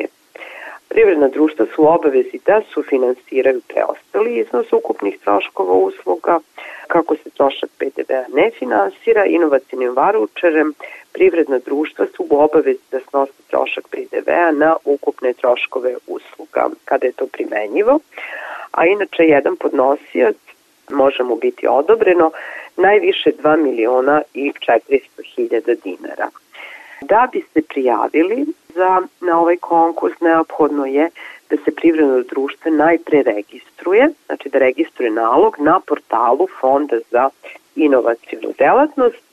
[0.88, 6.38] Privredna društva su obavezi da sufinansiraju preostali iznos ukupnih troškova usluga,
[6.86, 10.74] kako se trošak PDV-a ne finansira, inovacijnim varučerem
[11.14, 17.12] privredna društva su u obavezi da snose trošak PDV-a na ukupne troškove usluga, kada je
[17.12, 17.98] to primenjivo.
[18.70, 20.36] A inače, jedan podnosijac
[20.90, 22.30] može mu biti odobreno
[22.76, 24.52] najviše 2 miliona i
[24.90, 25.00] 400
[25.34, 26.28] hiljada dinara.
[27.00, 31.10] Da bi se prijavili za, na ovaj konkurs neophodno je
[31.50, 37.28] da se privredno društvo najpre registruje, znači da registruje nalog na portalu Fonda za
[37.76, 39.23] inovacijnu delatnost,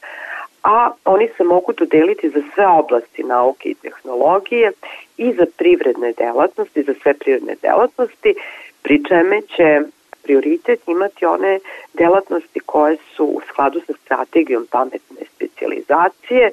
[0.64, 4.72] a oni se mogu dodeliti za sve oblasti nauke i tehnologije
[5.18, 8.36] i za privredne delatnosti, za sve privredne delatnosti,
[8.82, 9.82] pri čeme će
[10.24, 11.60] prioritet imati one
[11.94, 16.52] delatnosti koje su u skladu sa strategijom pametne specializacije,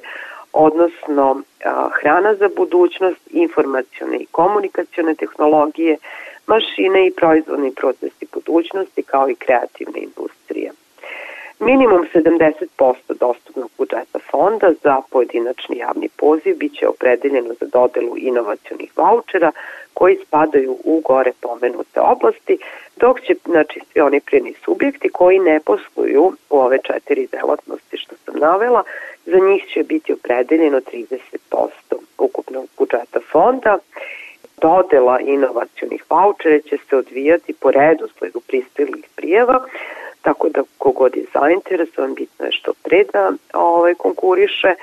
[0.53, 1.41] odnosno
[2.01, 5.97] hrana za budućnost, informacione i komunikacione tehnologije,
[6.47, 10.71] mašine i proizvodni procesi budućnosti kao i kreativne industrije.
[11.59, 19.51] Minimum 70% dostupnog budžeta fonda za pojedinačni javni poziv biće opredeljeno za dodelu inovacionih vouchera
[19.93, 22.57] koji spadaju u gore pomenute oblasti,
[22.95, 28.15] dok će znači, svi oni prijeni subjekti koji ne posluju u ove četiri delatnosti što
[28.25, 28.83] sam navela,
[29.25, 31.69] za njih će biti opredeljeno 30%
[32.17, 33.77] ukupnog budžeta fonda.
[34.61, 39.65] Dodela inovacionih vouchera će se odvijati po redu sledu pristilih prijeva,
[40.21, 44.73] tako da kogod je zainteresovan, bitno je što pre da ovaj, konkuriše,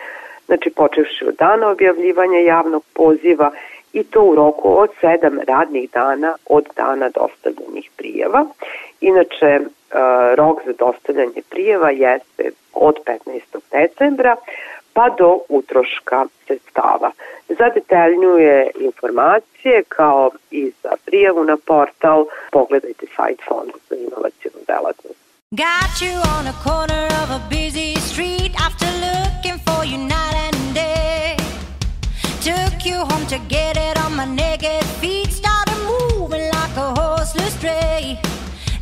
[0.47, 3.51] znači počevši od dana objavljivanja javnog poziva
[3.93, 8.47] i to u roku od 7 radnih dana od dana dostavljenih prijeva.
[9.01, 9.61] Inače, e,
[10.35, 13.41] rok za dostavljanje prijeva jeste od 15.
[13.73, 14.37] decembra
[14.93, 17.11] pa do utroška sredstava.
[17.49, 25.26] Za detaljnije informacije kao i za prijavu na portal pogledajte sajt Fonda za inovacijonu delatnost.
[25.57, 30.75] Got you on a corner of a busy street after looking for you night and
[30.75, 31.35] day.
[32.43, 35.33] Took you home to get it on my naked feet.
[35.33, 38.21] Started moving like a horseless stray.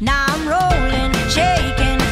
[0.00, 2.03] Now I'm rolling, shaking,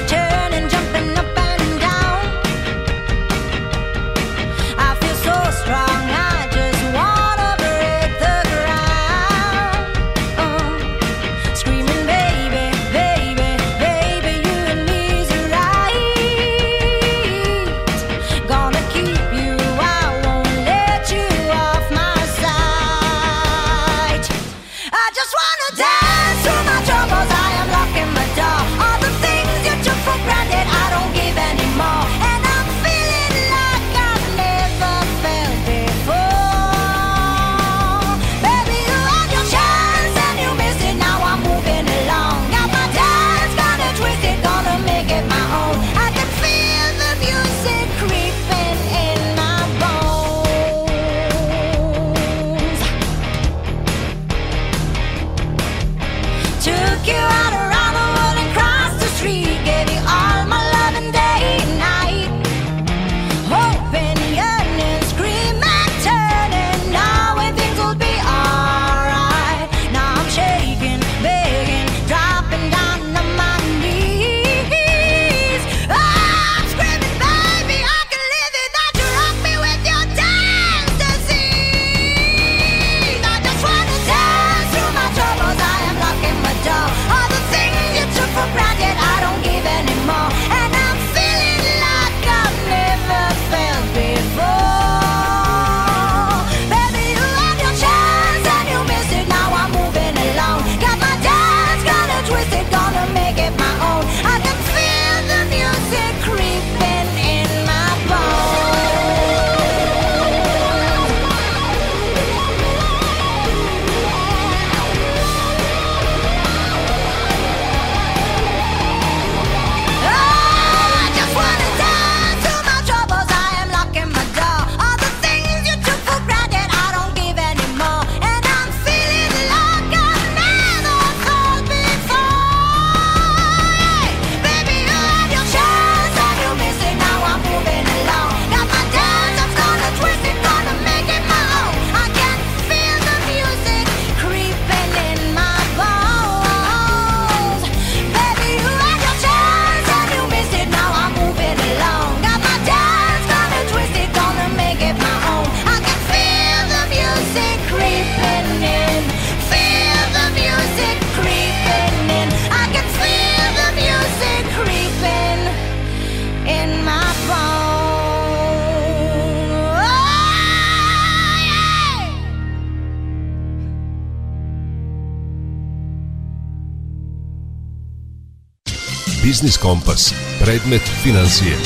[179.32, 180.14] Biznis Kompas.
[180.44, 181.56] Predmet financije.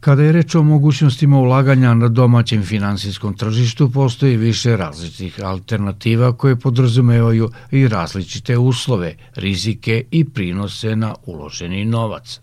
[0.00, 6.56] Kada je reč o mogućnostima ulaganja na domaćem finansijskom tržištu, postoji više različitih alternativa koje
[6.56, 12.40] podrazumevaju i različite uslove, rizike i prinose na uloženi novac.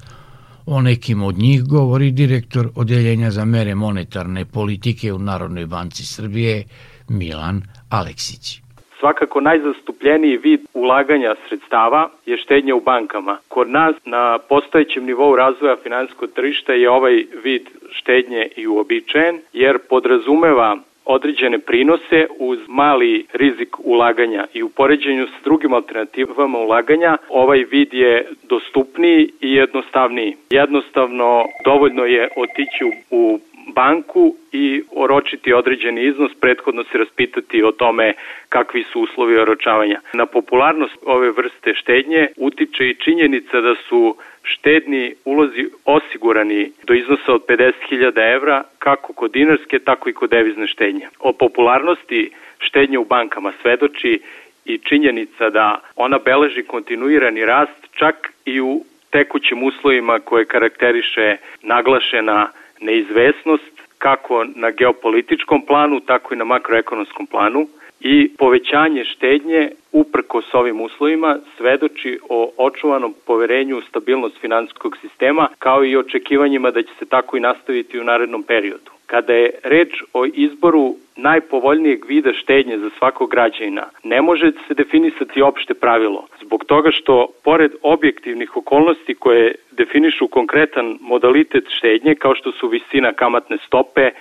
[0.65, 6.63] O nekim od njih govori direktor Odeljenja za mere monetarne politike u Narodnoj banci Srbije
[7.09, 8.64] Milan Aleksić.
[8.99, 13.37] Svakako najzastupljeniji vid ulaganja sredstava je štednja u bankama.
[13.47, 19.77] Kod nas na postojećem nivou razvoja finansijskog tržišta je ovaj vid štednje i uobičajen, jer
[19.89, 27.65] podrazumeva određene prinose uz mali rizik ulaganja i u poređenju s drugim alternativama ulaganja ovaj
[27.71, 30.35] vid je dostupniji i jednostavniji.
[30.49, 38.13] Jednostavno dovoljno je otići u banku i oročiti određeni iznos, prethodno se raspitati o tome
[38.49, 39.99] kakvi su uslovi oročavanja.
[40.13, 47.33] Na popularnost ove vrste štednje utiče i činjenica da su štedni ulozi osigurani do iznosa
[47.33, 51.07] od 50.000 evra kako kod dinarske, tako i kod devizne štednje.
[51.19, 54.19] O popularnosti štednje u bankama svedoči
[54.65, 62.49] i činjenica da ona beleži kontinuirani rast čak i u tekućim uslovima koje karakteriše naglašena
[62.81, 67.67] neizvesnost kako na geopolitičkom planu, tako i na makroekonomskom planu
[67.99, 75.47] i povećanje štednje uprko s ovim uslovima svedoči o očuvanom poverenju u stabilnost finansijskog sistema
[75.59, 78.91] kao i očekivanjima da će se tako i nastaviti u narednom periodu.
[79.05, 85.41] Kada je reč o izboru najpovoljnijeg vida štednje za svakog građanina, ne može se definisati
[85.41, 92.51] opšte pravilo, zbog toga što, pored objektivnih okolnosti koje definišu konkretan modalitet štednje, kao što
[92.51, 94.11] su visina kamatne stope,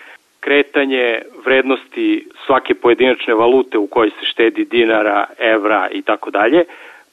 [0.45, 6.65] kretanje vrednosti svake pojedinačne valute u kojoj se štedi dinara, evra i tako dalje,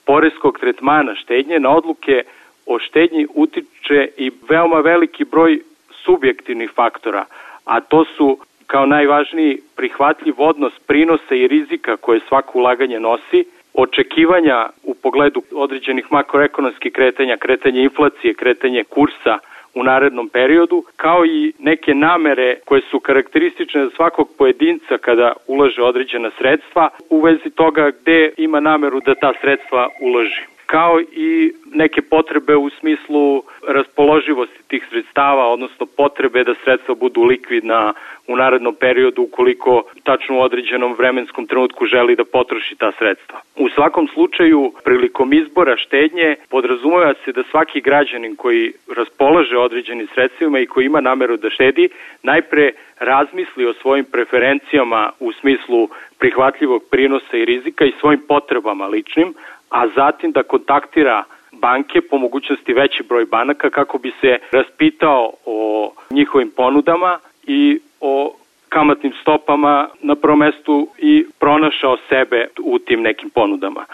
[0.06, 2.24] poreskog tretmana štednje na odluke
[2.66, 5.60] o štednji utiče i veoma veliki broj
[6.06, 7.26] subjektivnih faktora,
[7.66, 14.70] a to su kao najvažniji prihvatljiv odnos prinosa i rizika koje svako ulaganje nosi, očekivanja
[14.84, 19.40] u pogledu određenih makroekonomskih kretanja, kretanje inflacije, kretanje kursa
[19.76, 25.82] u narednom periodu, kao i neke namere koje su karakteristične za svakog pojedinca kada ulaže
[25.82, 30.42] određena sredstva u vezi toga gde ima nameru da ta sredstva uloži
[30.72, 37.94] kao i neke potrebe u smislu raspoloživosti tih sredstava, odnosno potrebe da sredstva budu likvidna
[38.28, 43.42] u narednom periodu ukoliko tačno u određenom vremenskom trenutku želi da potroši ta sredstva.
[43.56, 50.60] U svakom slučaju, prilikom izbora štednje podrazumeva se da svaki građanin koji raspolaže određenim sredstvima
[50.60, 51.90] i koji ima nameru da štedi,
[52.24, 59.34] najpre razmisli o svojim preferencijama u smislu prihvatljivog prinosa i rizika i svojim potrebama ličnim,
[59.72, 65.92] a zatim da kontaktira banke, po mogućnosti veći broj banaka, kako bi se raspitao o
[66.10, 68.36] njihovim ponudama i o
[68.70, 73.86] kamatnim stopama na prvom mestu i pronašao sebe u tim nekim ponudama.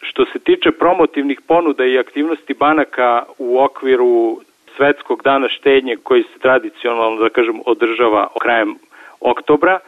[0.00, 4.40] Što se tiče promotivnih ponuda i aktivnosti banaka u okviru
[4.76, 8.74] svetskog dana štednje koji se tradicionalno, da kažem, održava krajem
[9.20, 9.78] oktobra,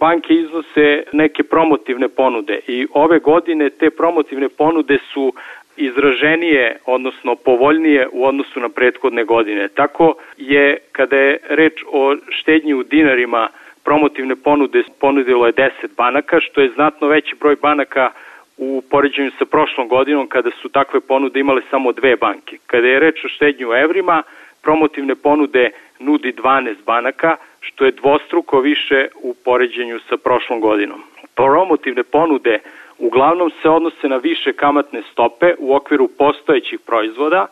[0.00, 5.32] banke iznose neke promotivne ponude i ove godine te promotivne ponude su
[5.76, 9.68] izraženije, odnosno povoljnije u odnosu na prethodne godine.
[9.68, 13.48] Tako je, kada je reč o štednji u dinarima,
[13.84, 18.10] promotivne ponude ponudilo je 10 banaka, što je znatno veći broj banaka
[18.58, 22.58] u poređenju sa prošlom godinom kada su takve ponude imale samo dve banke.
[22.66, 24.22] Kada je reč o štednju u evrima,
[24.62, 27.36] promotivne ponude nudi 12 banaka,
[27.66, 31.02] što je dvostruko više u poređenju sa prošlom godinom.
[31.34, 32.58] Promotivne ponude
[32.98, 37.46] uglavnom se odnose na više kamatne stope u okviru postojećih proizvoda,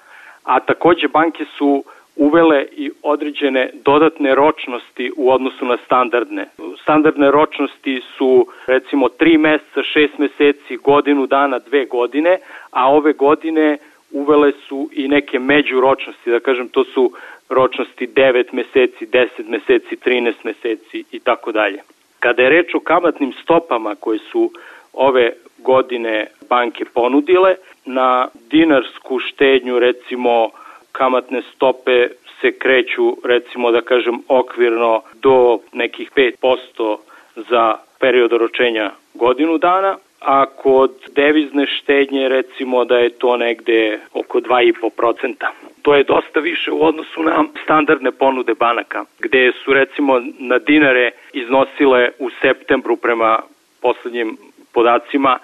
[0.45, 1.85] a takođe banke su
[2.17, 6.47] uvele i određene dodatne ročnosti u odnosu na standardne.
[6.83, 12.39] Standardne ročnosti su recimo 3 meseca, 6 meseci, godinu dana, dve godine,
[12.71, 13.79] a ove godine
[14.15, 17.13] uvele su i neke međuročnosti, da kažem to su
[17.49, 21.79] ročnosti 9 meseci, 10 meseci, 13 meseci i tako dalje.
[22.21, 24.51] Kada je reč o kamatnim stopama koje su
[24.93, 27.55] ove godine banke ponudile,
[27.85, 30.51] na dinarsku štednju recimo
[30.93, 32.09] kamatne stope
[32.41, 36.97] se kreću recimo da kažem okvirno do nekih 5%
[37.37, 44.41] za period oročenja godinu dana, a kod devizne štednje recimo da je to negde oko
[44.41, 45.47] 2,5%.
[45.83, 51.11] To je dosta više u odnosu na standardne ponude banaka, gde su recimo na dinare
[51.33, 53.39] iznosile u septembru prema
[53.83, 54.37] poslednjim
[54.73, 55.39] podacima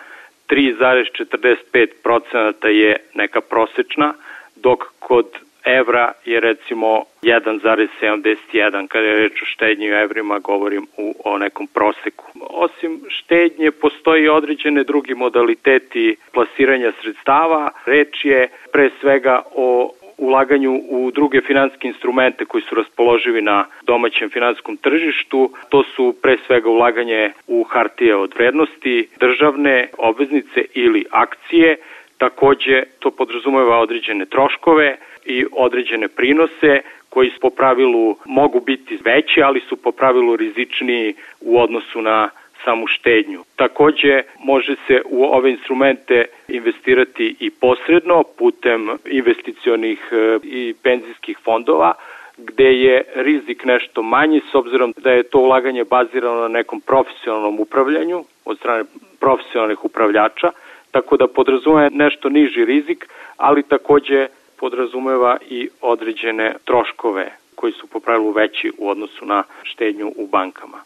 [0.49, 4.15] 3,45% je neka prosečna,
[4.57, 5.27] dok kod
[5.65, 11.67] evra je recimo 1,71 kada je reč o štednji u evrima govorim u, o nekom
[11.67, 12.25] proseku.
[12.41, 17.71] Osim štednje postoji određene drugi modaliteti plasiranja sredstava.
[17.87, 24.31] Reč je pre svega o ulaganju u druge finanske instrumente koji su raspoloživi na domaćem
[24.31, 25.51] finanskom tržištu.
[25.69, 31.77] To su pre svega ulaganje u hartije od vrednosti, državne obveznice ili akcije,
[32.21, 39.61] Takođe, to podrazumeva određene troškove i određene prinose koji po pravilu mogu biti veći, ali
[39.61, 42.29] su po pravilu rizičniji u odnosu na
[42.65, 43.45] samu štednju.
[43.57, 51.95] Takođe, može se u ove instrumente investirati i posredno putem investicionih e, i penzijskih fondova,
[52.37, 57.61] gde je rizik nešto manji s obzirom da je to ulaganje bazirano na nekom profesionalnom
[57.61, 58.85] upravljanju od strane
[59.21, 60.51] profesionalnih upravljača,
[60.91, 64.27] tako da podrazumeva nešto niži rizik, ali takođe
[64.57, 70.79] podrazumeva i određene troškove koji su po pravilu veći u odnosu na štednju u bankama.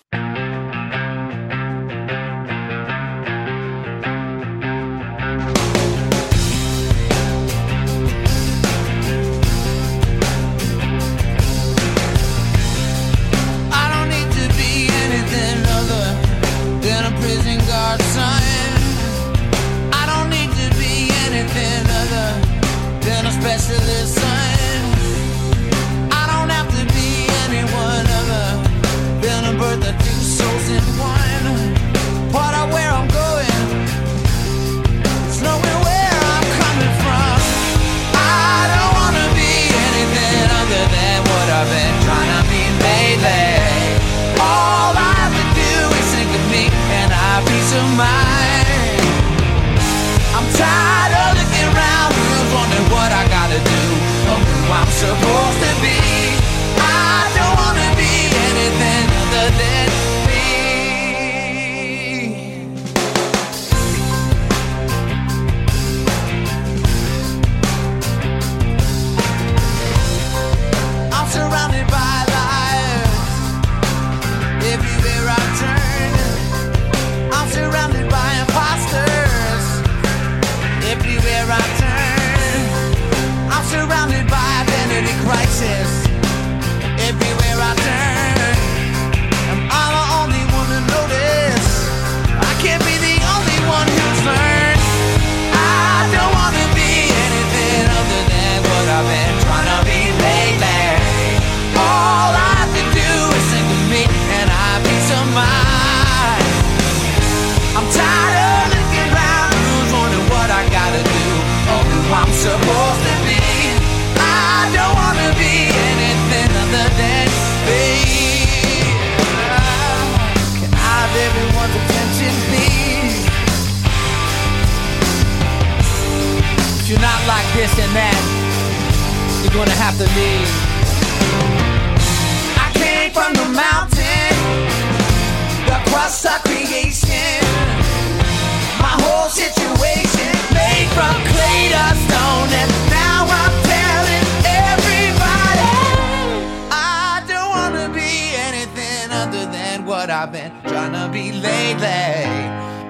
[150.24, 152.24] I've been trying to be lately.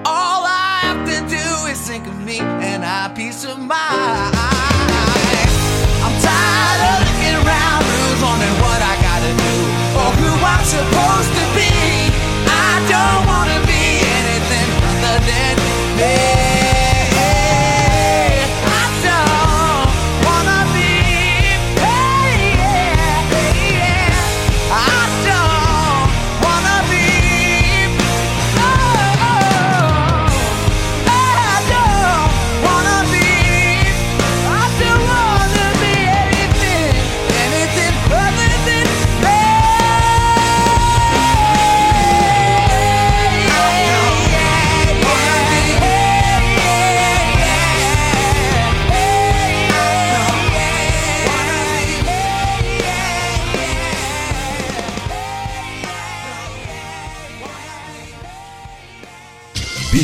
[0.05, 4.35] All I have to do is think of me and I peace of mind.
[5.99, 9.55] I'm tired of looking around, who's on what I gotta do,
[9.99, 11.34] or who I'm supposed to.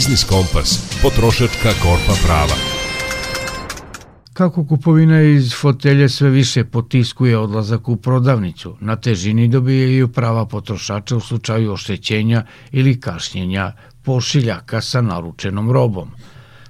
[0.01, 2.55] Biznis Kompas, potrošačka korpa prava.
[4.33, 11.15] Kako kupovina iz fotelje sve više potiskuje odlazak u prodavnicu, na težini dobijaju prava potrošača
[11.15, 13.71] u slučaju oštećenja ili kašnjenja
[14.03, 16.09] pošiljaka sa naručenom robom.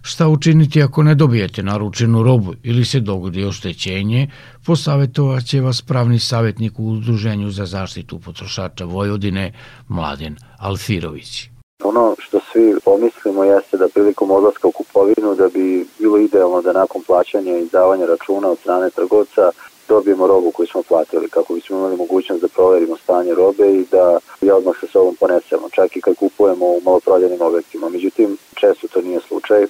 [0.02, 4.28] Šta učiniti ako ne dobijete naručenu robu ili se dogodi oštećenje,
[4.66, 9.54] posavetovaće vas pravni savjetnik u Udruženju za zaštitu potrošača Vojvodine,
[9.88, 11.51] Mladen Alfirović
[11.92, 16.74] ono što svi pomislimo jeste da prilikom odlaska u kupovinu da bi bilo idealno da
[16.74, 19.52] nakon plaćanja i izdavanja računa od strane trgovca
[19.88, 24.20] dobijemo robu koju smo platili kako bismo imali mogućnost da proverimo stanje robe i da
[24.42, 27.90] je odmah sa sobom ponesemo, čak i kad kupujemo u maloprodajnim objektima.
[27.90, 29.64] Međutim, često to nije slučaj.
[29.64, 29.68] E,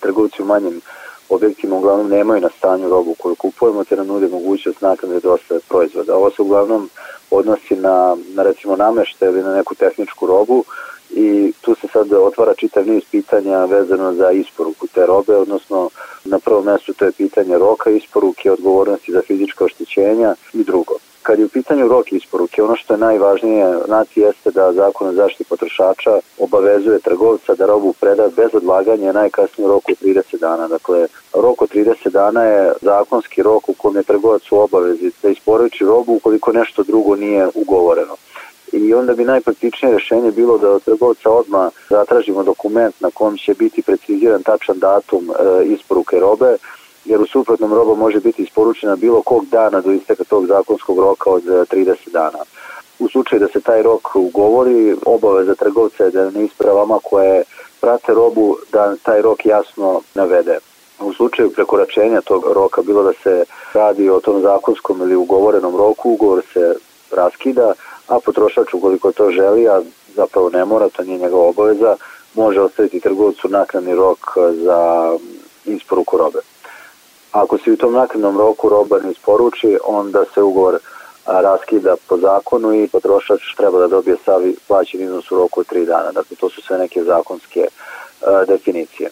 [0.00, 0.80] trgovci u manjim
[1.28, 6.16] objektima uglavnom nemaju na stanju robu koju kupujemo te nam nude mogućnost naknade dosta proizvoda.
[6.16, 6.90] Ovo se uglavnom
[7.30, 10.64] odnosi na, na recimo namešte ili na neku tehničku robu
[11.10, 15.90] i tu se sad otvara čitav niz pitanja vezano za isporuku te robe, odnosno
[16.24, 20.94] na prvom mestu to je pitanje roka isporuke, odgovornosti za fizička oštećenja i drugo.
[21.22, 25.12] Kad je u pitanju rok isporuke, ono što je najvažnije znati jeste da zakon o
[25.12, 30.68] zaštiti potrošača obavezuje trgovca da robu preda bez odlaganja najkasnije roku 30 dana.
[30.68, 35.28] Dakle, rok od 30 dana je zakonski rok u kojem je trgovac u obavezi da
[35.28, 38.16] isporuči robu ukoliko nešto drugo nije ugovoreno
[38.72, 43.54] i onda bi najpraktičnije rešenje bilo da od trgovca odmah zatražimo dokument na kom će
[43.54, 46.56] biti preciziran tačan datum e, isporuke robe,
[47.04, 51.30] jer u suprotnom roba može biti isporučena bilo kog dana do isteka tog zakonskog roka
[51.30, 52.38] od 30 e, dana.
[52.98, 57.42] U slučaju da se taj rok ugovori, obaveza trgovca je da na ispravama koje
[57.80, 60.58] prate robu da taj rok jasno navede.
[61.00, 66.10] U slučaju prekoračenja tog roka, bilo da se radi o tom zakonskom ili ugovorenom roku,
[66.10, 66.74] ugovor se
[67.10, 67.72] raskida,
[68.08, 69.82] a potrošač ukoliko to želi, a
[70.14, 71.96] zapravo ne mora, to nije njegova obaveza,
[72.34, 74.18] može ostaviti trgovcu naknadni rok
[74.52, 75.12] za
[75.64, 76.38] isporuku robe.
[77.32, 80.78] Ako se u tom naknadnom roku roba ne isporuči, onda se ugovor
[81.26, 85.86] raskida po zakonu i potrošač treba da dobije savi plaćen iznos u roku od 3
[85.86, 86.12] dana.
[86.12, 87.66] Dakle, to su sve neke zakonske
[88.46, 89.10] definicije.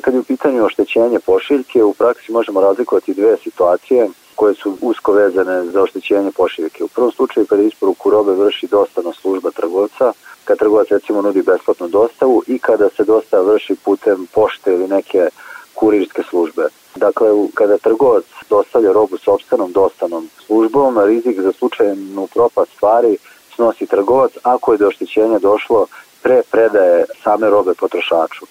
[0.00, 4.08] Kad je u pitanju oštećenje pošiljke, u praksi možemo razlikovati dve situacije
[4.38, 6.84] koje su usko vezane za oštećenje pošiljke.
[6.84, 10.12] U prvom slučaju kada isporuku robe vrši dostavna služba trgovca,
[10.44, 15.28] kad trgovac recimo nudi besplatnu dostavu i kada se dostava vrši putem pošte ili neke
[15.74, 16.62] kurirske službe.
[16.96, 23.16] Dakle, kada trgovac dostavlja robu sobstvenom dostavnom službom, rizik za slučajnu propast stvari
[23.54, 25.86] snosi trgovac ako je do oštećenja došlo
[26.22, 28.46] pre predaje same robe potrošaču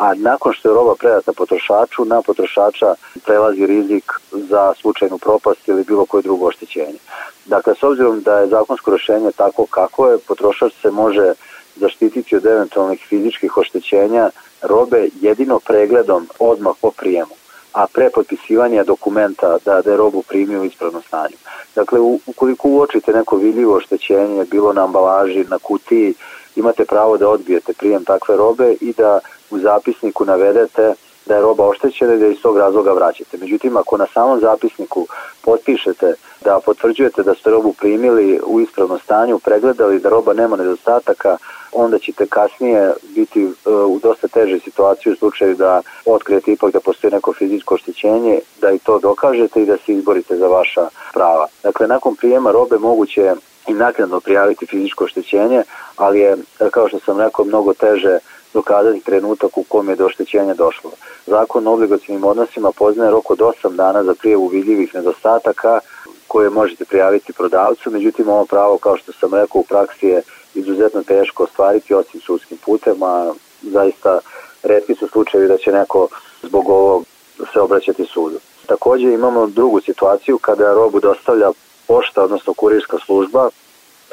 [0.00, 2.94] a nakon što je roba predata potrošaču, na potrošača
[3.24, 6.98] prelazi rizik za slučajnu propast ili bilo koje drugo oštećenje.
[7.46, 11.32] Dakle, s obzirom da je zakonsko rešenje tako kako je, potrošač se može
[11.76, 14.30] zaštititi od eventualnih fizičkih oštećenja
[14.62, 17.34] robe jedino pregledom odmah po prijemu
[17.72, 21.36] a pre potpisivanja dokumenta da, da je robu primio u ispravnom stanju.
[21.74, 26.14] Dakle, ukoliko uočite neko vidljivo oštećenje, bilo na ambalaži, na kutiji,
[26.56, 29.20] imate pravo da odbijete prijem takve robe i da
[29.50, 30.94] u zapisniku navedete
[31.26, 33.36] da je roba oštećena i da iz tog razloga vraćate.
[33.38, 35.06] Međutim, ako na samom zapisniku
[35.44, 41.36] potpišete da potvrđujete da ste robu primili u ispravnom stanju, pregledali da roba nema nedostataka,
[41.72, 46.80] onda ćete kasnije biti e, u dosta težoj situaciji u slučaju da otkrijete ipak da
[46.80, 51.46] postoji neko fizičko oštećenje, da i to dokažete i da se izborite za vaša prava.
[51.62, 53.34] Dakle, nakon prijema robe moguće
[53.68, 55.62] i naknadno prijaviti fizičko oštećenje,
[55.96, 56.36] ali je,
[56.70, 58.18] kao što sam rekao, mnogo teže
[58.54, 60.90] dokazati trenutak u kom je do oštećenja došlo.
[61.26, 65.80] Zakon o obligacijnim odnosima poznaje rok od 8 dana za prijavu vidljivih nedostataka
[66.28, 70.22] koje možete prijaviti prodavcu, međutim ovo pravo, kao što sam rekao, u praksi je
[70.54, 73.32] izuzetno teško ostvariti osim sudskim putem, a
[73.62, 74.20] zaista
[74.62, 76.08] redki su slučajevi da će neko
[76.42, 77.04] zbog ovog
[77.52, 78.38] se obraćati sudu.
[78.66, 81.50] Takođe imamo drugu situaciju kada robu dostavlja
[81.90, 83.50] pošta, odnosno kurirska služba,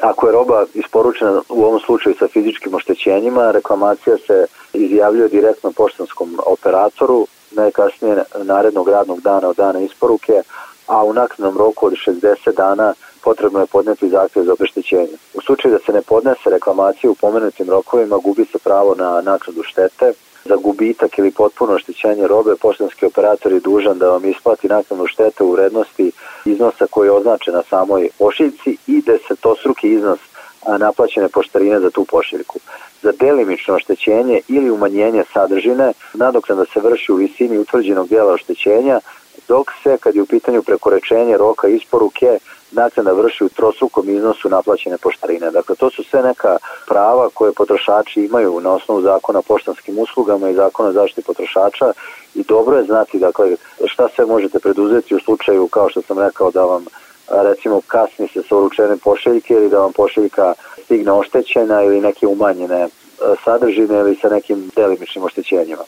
[0.02, 6.38] Ako je roba isporučena u ovom slučaju sa fizičkim oštećenjima, reklamacija se izjavljuje direktno poštanskom
[6.46, 10.42] operatoru najkasnije narednog radnog dana od dana isporuke,
[10.86, 15.16] a u naknadnom roku od 60 dana potrebno je podneti zahtjev za obeštećenje.
[15.34, 19.62] U slučaju da se ne podnese reklamacija u pomenutim rokovima, gubi se pravo na naknadu
[19.62, 20.12] štete,
[20.48, 25.44] za gubitak ili potpuno oštećenje robe, poštanski operator je dužan da vam isplati naknadu štete
[25.44, 26.12] u vrednosti
[26.44, 30.18] iznosa koji je označen na samoj pošiljci i desetostruki iznos
[30.78, 32.58] naplaćene poštarine za tu pošiljku.
[33.02, 39.00] Za delimično oštećenje ili umanjenje sadržine nadoknada se vrši u visini utvrđenog dijela oštećenja,
[39.48, 42.38] dok se, kad je u pitanju prekoračenje roka isporuke,
[42.70, 45.50] naknada vrši u trostrukom iznosu naplaćene poštarine.
[45.50, 50.50] Dakle, to su sve neka prava koje potrošači imaju na osnovu zakona o poštanskim uslugama
[50.50, 51.92] i zakona o zaštiti potrošača
[52.34, 56.50] i dobro je znati dakle, šta sve možete preduzeti u slučaju, kao što sam rekao,
[56.50, 56.84] da vam
[57.28, 62.88] recimo kasni se sa uručene pošiljke ili da vam pošiljka stigne oštećena ili neke umanjene
[63.44, 65.82] sadržine ili sa nekim delimičnim oštećenjima.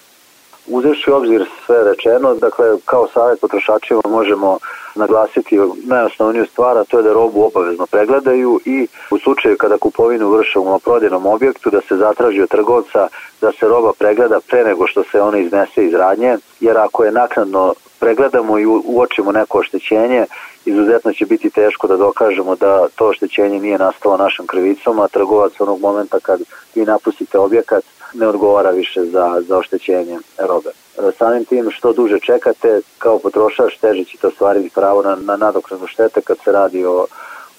[0.66, 4.58] Uzevši u obzir sve rečeno, dakle, kao savjet potrošačima možemo
[4.94, 10.30] naglasiti najosnovniju stvar, a to je da robu obavezno pregledaju i u slučaju kada kupovinu
[10.30, 13.08] vrše u prodajnom objektu da se zatraži od trgovca
[13.40, 17.12] da se roba pregleda pre nego što se ona iznese iz radnje, jer ako je
[17.12, 20.26] naknadno pregledamo i uočimo neko oštećenje,
[20.64, 25.52] izuzetno će biti teško da dokažemo da to oštećenje nije nastalo našom krivicom, a trgovac
[25.58, 26.40] onog momenta kad
[26.74, 27.84] vi napustite objekat
[28.14, 30.70] ne odgovara više za, za oštećenje robe.
[31.18, 36.20] Samim tim što duže čekate, kao potrošač teže ćete ostvariti pravo na, na nadoknadu štete
[36.20, 37.06] kad se radi o,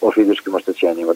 [0.01, 1.13] o fizičkim oštećenjima.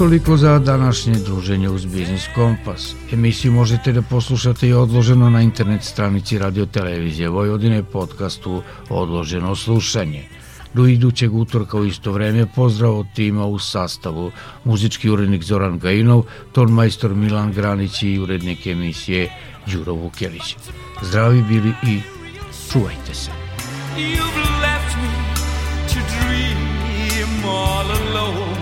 [0.00, 2.94] Toliko za današnje druženje uz Biznis Kompas.
[3.12, 10.28] Emisiju možete da poslušate i odloženo na internet stranici Radio Televizije Vojvodine podcastu Odloženo slušanje.
[10.74, 14.30] Do idućeg utorka u isto vreme pozdrav od tima u sastavu
[14.64, 16.22] muzički urednik Zoran Gajinov,
[16.52, 19.30] ton majstor Milan Granić i urednik emisije
[19.66, 20.56] Đuro Vukelić.
[21.02, 22.00] Zdravi bili i
[22.72, 23.30] čuvajte se.
[23.96, 25.12] You've left me
[25.88, 28.59] to dream all alone.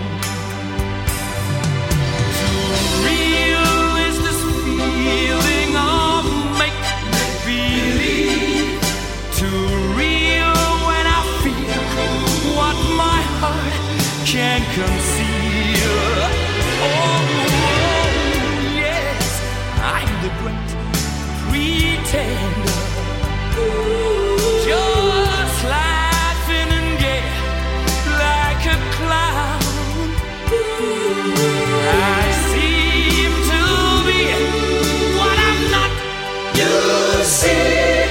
[14.75, 16.19] Conceal.
[16.81, 17.21] Oh,
[18.75, 19.25] yes,
[19.81, 20.69] I'm the great
[21.41, 22.79] pretender.
[24.69, 26.91] Just laughing and
[28.23, 30.09] like a clown.
[31.91, 33.63] I seem to
[34.07, 34.21] be
[35.17, 35.93] what I'm not.
[36.59, 36.75] You
[37.25, 38.05] see,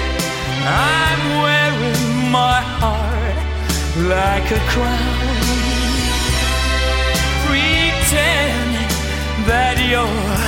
[0.67, 3.39] I'm wearing my heart
[4.15, 5.78] like a crown.
[8.09, 8.89] Pretending
[9.45, 10.48] that you're